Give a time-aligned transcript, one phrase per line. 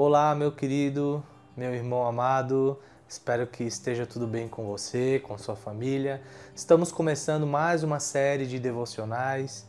[0.00, 1.24] Olá, meu querido,
[1.56, 2.78] meu irmão amado.
[3.08, 6.22] Espero que esteja tudo bem com você, com sua família.
[6.54, 9.66] Estamos começando mais uma série de devocionais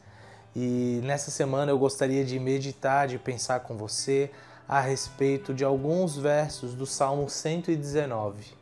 [0.55, 4.29] e nessa semana eu gostaria de meditar, de pensar com você
[4.68, 8.54] a respeito de alguns versos do Salmo 119.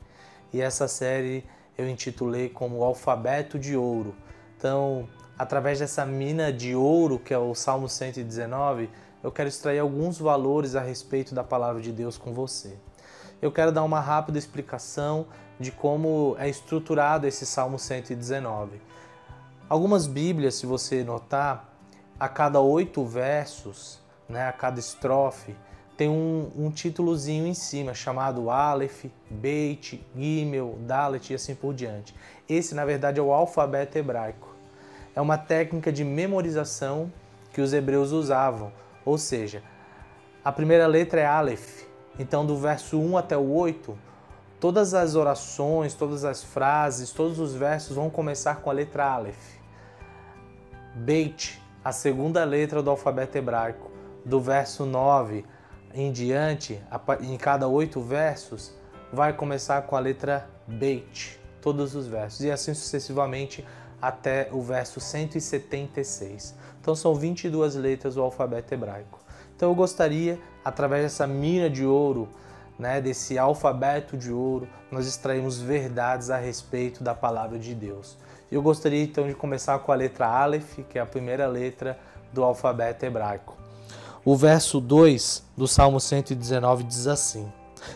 [0.53, 1.43] E essa série
[1.77, 4.15] eu intitulei como Alfabeto de Ouro.
[4.57, 5.05] Então,
[5.37, 8.89] através dessa mina de ouro que é o Salmo 119,
[9.23, 12.77] eu quero extrair alguns valores a respeito da palavra de Deus com você.
[13.41, 15.27] Eu quero dar uma rápida explicação
[15.59, 18.81] de como é estruturado esse Salmo 119.
[19.69, 21.73] Algumas Bíblias, se você notar,
[22.19, 25.55] a cada oito versos, né, a cada estrofe,
[25.95, 32.13] tem um, um títulozinho em cima chamado Aleph, Beit, Gimel, Dalet e assim por diante.
[32.47, 34.56] Esse, na verdade, é o alfabeto hebraico.
[35.17, 37.11] É uma técnica de memorização
[37.51, 38.71] que os hebreus usavam
[39.07, 39.63] ou seja,
[40.43, 41.85] a primeira letra é Aleph.
[42.19, 43.97] Então, do verso 1 até o 8,
[44.59, 49.55] todas as orações, todas as frases, todos os versos vão começar com a letra Aleph.
[50.93, 53.89] Beit, a segunda letra do alfabeto hebraico.
[54.25, 55.45] Do verso 9
[55.93, 56.83] em diante,
[57.21, 58.73] em cada oito versos,
[59.13, 63.65] vai começar com a letra Beit, todos os versos, e assim sucessivamente
[64.01, 66.55] até o verso 176.
[66.79, 69.19] Então são 22 letras do alfabeto hebraico.
[69.55, 72.29] Então eu gostaria, através dessa mina de ouro,
[72.77, 78.17] né, desse alfabeto de ouro, nós extraímos verdades a respeito da palavra de Deus.
[78.51, 81.99] Eu gostaria então de começar com a letra Aleph, que é a primeira letra
[82.31, 83.57] do alfabeto hebraico.
[84.23, 87.51] O verso 2 do Salmo 119 diz assim: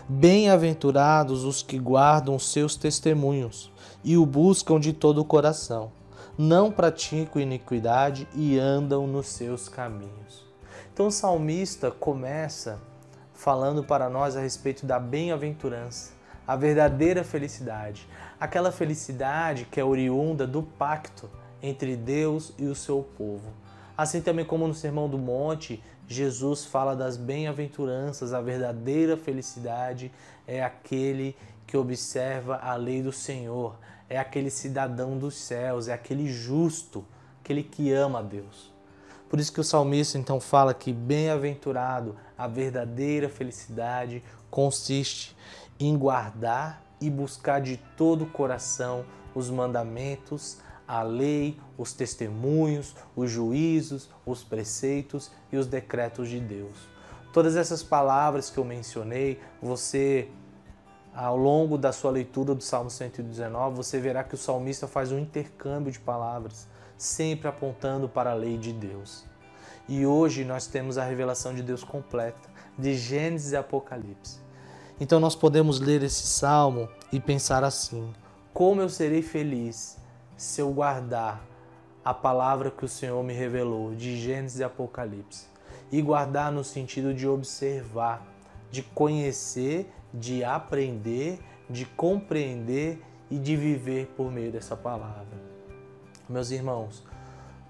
[0.08, 3.72] Bem-aventurados os que guardam seus testemunhos
[4.03, 5.92] e o buscam de todo o coração.
[6.38, 10.45] Não praticam iniquidade e andam nos seus caminhos.
[10.94, 12.80] Então o salmista começa
[13.33, 16.11] falando para nós a respeito da bem-aventurança,
[16.45, 18.08] a verdadeira felicidade,
[18.39, 21.30] aquela felicidade que é oriunda do pacto
[21.61, 23.52] entre Deus e o seu povo.
[23.98, 30.12] Assim também como no Sermão do Monte, Jesus fala das bem-aventuranças, a verdadeira felicidade
[30.48, 31.36] é aquele
[31.66, 33.78] que observa a lei do Senhor,
[34.10, 37.06] é aquele cidadão dos céus, é aquele justo,
[37.42, 38.72] aquele que ama a Deus.
[39.30, 45.38] Por isso que o salmista então fala que bem-aventurado, a verdadeira felicidade consiste
[45.80, 50.58] em guardar e buscar de todo o coração os mandamentos,
[50.92, 56.76] a lei, os testemunhos, os juízos, os preceitos e os decretos de Deus.
[57.32, 60.28] Todas essas palavras que eu mencionei, você
[61.16, 65.20] ao longo da sua leitura do Salmo 119, você verá que o salmista faz um
[65.20, 69.23] intercâmbio de palavras, sempre apontando para a lei de Deus.
[69.88, 74.42] E hoje nós temos a revelação de Deus completa, de Gênesis e Apocalipse.
[75.00, 78.12] Então nós podemos ler esse salmo e pensar assim:
[78.54, 80.01] como eu serei feliz
[80.42, 81.46] se eu guardar
[82.04, 85.46] a palavra que o Senhor me revelou, de Gênesis e Apocalipse.
[85.92, 88.26] E guardar no sentido de observar,
[88.72, 95.40] de conhecer de aprender, de compreender e de viver por meio dessa palavra.
[96.28, 97.04] Meus irmãos,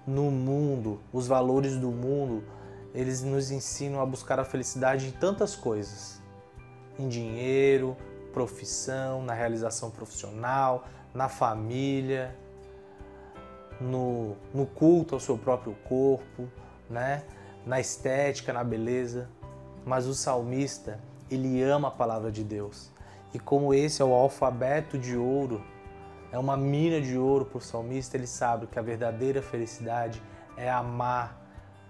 [0.06, 2.42] no mundo, os valores do mundo,
[2.94, 6.20] eles nos ensinam a buscar a felicidade em tantas coisas:
[6.98, 7.96] em dinheiro,
[8.32, 10.84] profissão, na realização profissional,
[11.14, 12.36] na família,
[13.82, 16.48] no, no culto ao seu próprio corpo,
[16.88, 17.24] né?
[17.66, 19.28] na estética, na beleza.
[19.84, 21.00] Mas o salmista,
[21.30, 22.90] ele ama a palavra de Deus.
[23.34, 25.62] E como esse é o alfabeto de ouro,
[26.30, 30.22] é uma mina de ouro para o salmista, ele sabe que a verdadeira felicidade
[30.56, 31.40] é amar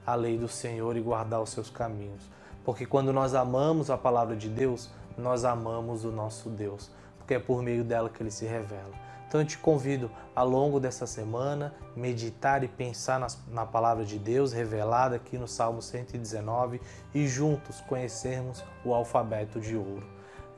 [0.07, 2.31] a lei do Senhor e guardar os seus caminhos.
[2.65, 6.91] Porque quando nós amamos a palavra de Deus, nós amamos o nosso Deus,
[7.23, 8.93] porque é por meio dela que ele se revela.
[9.27, 14.53] Então eu te convido ao longo dessa semana meditar e pensar na palavra de Deus
[14.53, 16.81] revelada aqui no Salmo 119
[17.15, 20.07] e juntos conhecermos o alfabeto de ouro.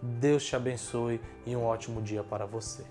[0.02, 2.82] Deus te abençoe e um ótimo dia para você.